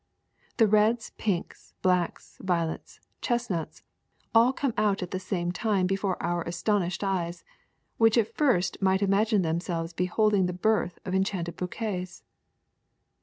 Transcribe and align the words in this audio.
The 0.57 0.65
reds, 0.65 1.11
pinks, 1.19 1.75
blacks, 1.83 2.39
violets, 2.41 2.99
chestnuts, 3.21 3.83
all 4.33 4.51
come 4.51 4.73
out 4.75 5.03
at 5.03 5.11
the 5.11 5.19
same 5.19 5.51
time 5.51 5.85
before 5.85 6.17
our 6.23 6.41
astonished 6.41 7.03
eyes, 7.03 7.43
which 7.97 8.17
at 8.17 8.35
first 8.35 8.79
misrht 8.81 9.07
ima2:ine 9.07 9.43
themselves 9.43 9.93
beholding 9.93 10.47
the 10.47 10.53
birth 10.57 10.97
of 11.05 11.13
enchanted 11.13 11.55
bouquets.'' 11.55 12.23